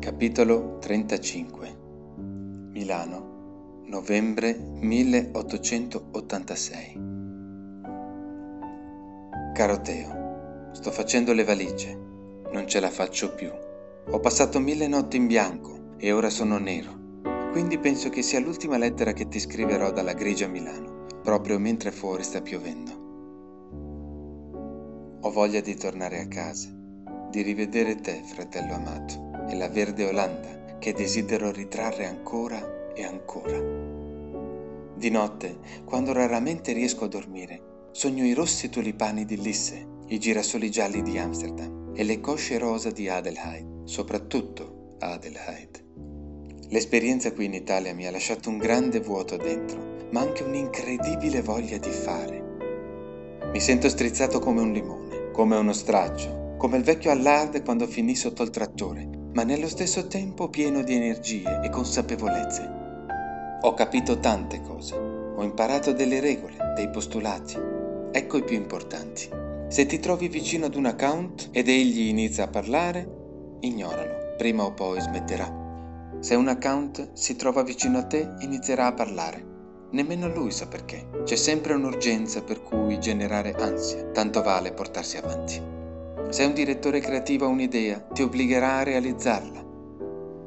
[0.00, 1.76] Capitolo 35
[2.70, 7.00] Milano, novembre 1886
[9.52, 11.94] Caro Teo, sto facendo le valigie,
[12.50, 13.52] non ce la faccio più.
[14.10, 17.20] Ho passato mille notti in bianco e ora sono nero,
[17.52, 22.22] quindi penso che sia l'ultima lettera che ti scriverò dalla grigia Milano, proprio mentre fuori
[22.22, 22.92] sta piovendo.
[25.20, 26.78] Ho voglia di tornare a casa
[27.30, 33.58] di rivedere te, fratello amato, e la verde Olanda che desidero ritrarre ancora e ancora.
[34.94, 40.70] Di notte, quando raramente riesco a dormire, sogno i rossi tulipani di Lisse, i girasoli
[40.70, 45.84] gialli di Amsterdam e le cosce rosa di Adelheid, soprattutto Adelheid.
[46.68, 51.78] L'esperienza qui in Italia mi ha lasciato un grande vuoto dentro, ma anche un'incredibile voglia
[51.78, 52.48] di fare.
[53.52, 58.14] Mi sento strizzato come un limone, come uno straccio, come il vecchio Allard quando finì
[58.14, 62.68] sotto il trattore, ma nello stesso tempo pieno di energie e consapevolezze.
[63.62, 67.56] Ho capito tante cose, ho imparato delle regole, dei postulati.
[68.10, 69.28] Ecco i più importanti.
[69.68, 74.72] Se ti trovi vicino ad un account ed egli inizia a parlare, ignoralo, prima o
[74.72, 75.58] poi smetterà.
[76.18, 79.46] Se un account si trova vicino a te, inizierà a parlare.
[79.92, 81.08] Nemmeno lui sa perché.
[81.24, 85.79] C'è sempre un'urgenza per cui generare ansia, tanto vale portarsi avanti.
[86.30, 89.66] Se un direttore creativo ha un'idea, ti obbligherà a realizzarla.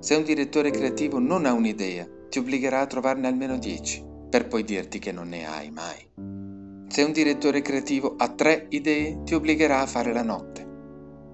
[0.00, 4.64] Se un direttore creativo non ha un'idea, ti obbligherà a trovarne almeno 10, per poi
[4.64, 6.88] dirti che non ne hai mai.
[6.88, 10.66] Se un direttore creativo ha tre idee, ti obbligherà a fare la notte.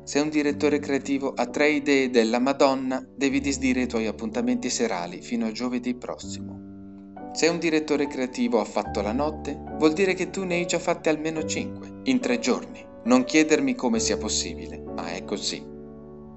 [0.02, 5.22] Se un direttore creativo ha tre idee della Madonna, devi disdire i tuoi appuntamenti serali
[5.22, 7.30] fino a giovedì prossimo.
[7.32, 10.80] Se un direttore creativo ha fatto la notte, vuol dire che tu ne hai già
[10.80, 12.90] fatte almeno 5, in tre giorni.
[13.04, 15.64] Non chiedermi come sia possibile, ma è così.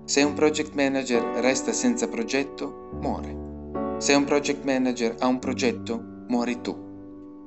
[0.05, 3.97] Se un project manager resta senza progetto, muore.
[3.99, 6.84] Se un project manager ha un progetto, muori tu.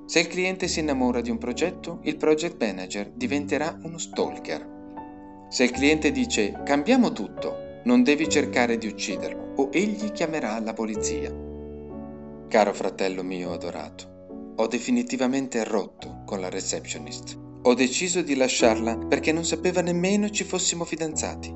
[0.06, 4.76] Se il cliente si innamora di un progetto, il project manager diventerà uno stalker.
[5.50, 10.72] Se il cliente dice cambiamo tutto, non devi cercare di ucciderlo o egli chiamerà la
[10.72, 11.34] polizia.
[12.48, 14.17] Caro fratello mio adorato,
[14.60, 17.38] ho definitivamente rotto con la receptionist.
[17.62, 21.54] Ho deciso di lasciarla perché non sapeva nemmeno ci fossimo fidanzati.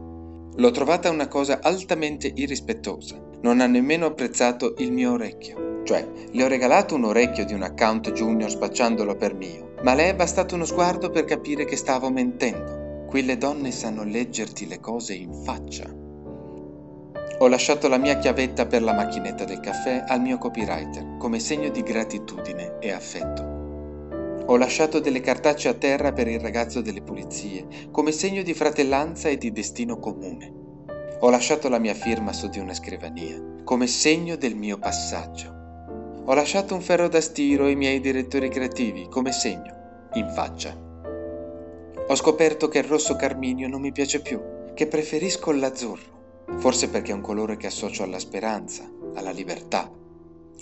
[0.54, 3.20] L'ho trovata una cosa altamente irrispettosa.
[3.42, 5.80] Non ha nemmeno apprezzato il mio orecchio.
[5.82, 10.10] Cioè, le ho regalato un orecchio di un account junior spacciandolo per mio, ma le
[10.10, 13.06] è bastato uno sguardo per capire che stavo mentendo.
[13.08, 16.01] Qui le donne sanno leggerti le cose in faccia.
[17.42, 21.70] Ho lasciato la mia chiavetta per la macchinetta del caffè al mio copywriter come segno
[21.70, 24.44] di gratitudine e affetto.
[24.46, 29.28] Ho lasciato delle cartacce a terra per il ragazzo delle pulizie, come segno di fratellanza
[29.28, 30.52] e di destino comune.
[31.18, 35.52] Ho lasciato la mia firma su di una scrivania, come segno del mio passaggio.
[36.24, 40.78] Ho lasciato un ferro da stiro ai miei direttori creativi, come segno, in faccia.
[42.06, 44.40] Ho scoperto che il rosso carminio non mi piace più,
[44.74, 46.21] che preferisco l'azzurro,
[46.58, 49.90] forse perché è un colore che associo alla speranza, alla libertà.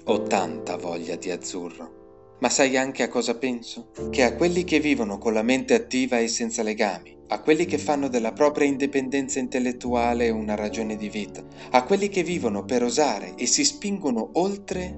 [0.04, 1.98] Ho tanta voglia di azzurro.
[2.40, 3.90] Ma sai anche a cosa penso?
[4.08, 7.76] Che a quelli che vivono con la mente attiva e senza legami, a quelli che
[7.76, 13.34] fanno della propria indipendenza intellettuale una ragione di vita, a quelli che vivono per osare
[13.36, 14.96] e si spingono oltre,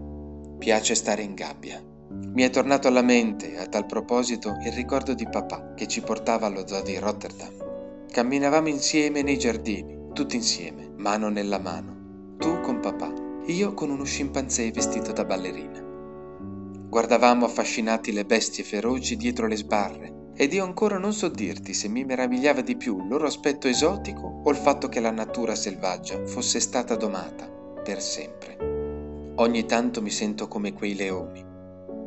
[0.58, 1.82] piace stare in gabbia.
[2.34, 6.46] Mi è tornato alla mente, a tal proposito, il ricordo di papà che ci portava
[6.46, 8.06] allo zoo di Rotterdam.
[8.10, 12.36] Camminavamo insieme nei giardini, tutti insieme, mano nella mano.
[12.38, 13.12] Tu con papà,
[13.46, 15.80] io con uno scimpanzé vestito da ballerina.
[16.88, 21.88] Guardavamo affascinati le bestie feroci dietro le sbarre, ed io ancora non so dirti se
[21.88, 26.26] mi meravigliava di più il loro aspetto esotico o il fatto che la natura selvaggia
[26.26, 27.46] fosse stata domata
[27.82, 29.32] per sempre.
[29.36, 31.44] Ogni tanto mi sento come quei leoni,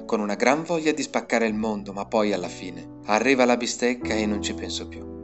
[0.06, 4.14] con una gran voglia di spaccare il mondo, ma poi alla fine arriva la bistecca
[4.14, 5.15] e non ci penso più.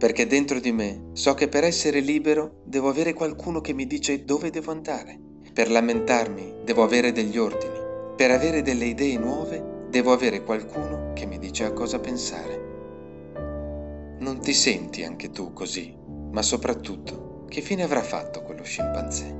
[0.00, 4.24] Perché dentro di me so che per essere libero devo avere qualcuno che mi dice
[4.24, 5.16] dove devo andare.
[5.52, 7.80] Per lamentarmi devo avere degli ordini
[8.20, 14.18] per avere delle idee nuove devo avere qualcuno che mi dice a cosa pensare.
[14.18, 15.96] Non ti senti anche tu così,
[16.30, 19.34] ma soprattutto, che fine avrà fatto quello scimpanzé?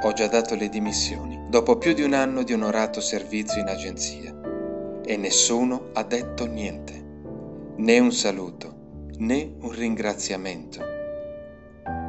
[0.00, 4.34] Ho già dato le dimissioni, dopo più di un anno di onorato servizio in agenzia,
[5.04, 7.04] e nessuno ha detto niente,
[7.76, 8.75] né un saluto,
[9.18, 10.80] né un ringraziamento.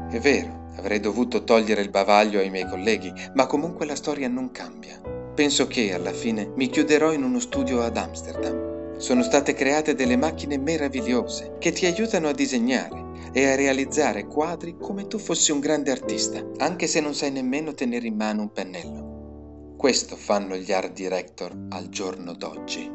[0.09, 4.51] È vero, avrei dovuto togliere il bavaglio ai miei colleghi, ma comunque la storia non
[4.51, 4.99] cambia.
[5.35, 8.95] Penso che alla fine mi chiuderò in uno studio ad Amsterdam.
[8.97, 14.77] Sono state create delle macchine meravigliose che ti aiutano a disegnare e a realizzare quadri
[14.79, 18.51] come tu fossi un grande artista, anche se non sai nemmeno tenere in mano un
[18.51, 19.75] pennello.
[19.77, 22.91] Questo fanno gli art director al giorno d'oggi.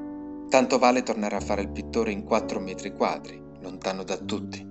[0.48, 4.70] Tanto vale tornare a fare il pittore in 4 metri quadri, lontano da tutti.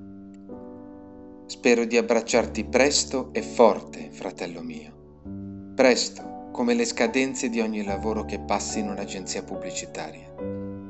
[1.47, 5.73] Spero di abbracciarti presto e forte, fratello mio.
[5.73, 10.33] Presto, come le scadenze di ogni lavoro che passi in un'agenzia pubblicitaria.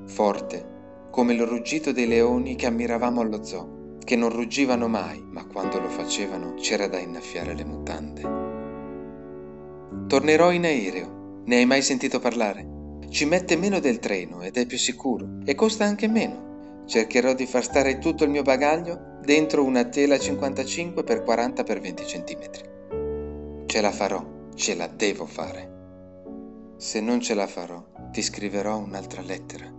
[0.05, 5.45] Forte, come il ruggito dei leoni che ammiravamo allo zoo, che non ruggivano mai, ma
[5.45, 8.21] quando lo facevano c'era da innaffiare le mutande.
[10.07, 11.43] Tornerò in aereo.
[11.45, 12.67] Ne hai mai sentito parlare?
[13.09, 16.50] Ci mette meno del treno ed è più sicuro e costa anche meno.
[16.91, 21.79] Cercherò di far stare tutto il mio bagaglio dentro una tela 55 x 40 x
[21.79, 23.65] 20 cm.
[23.65, 26.73] Ce la farò, ce la devo fare.
[26.75, 29.71] Se non ce la farò, ti scriverò un'altra lettera.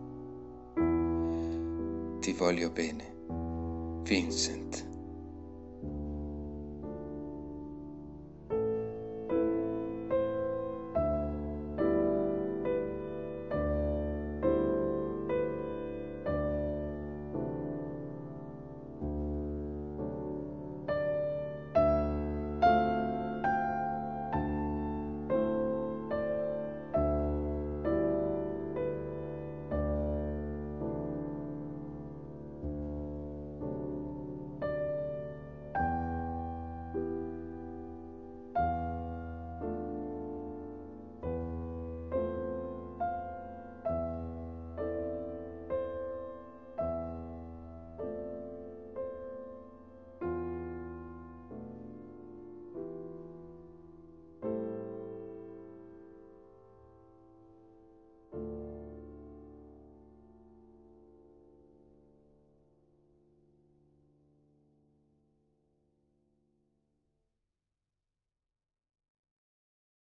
[2.18, 3.14] Ti voglio bene.
[4.04, 4.91] Vincent.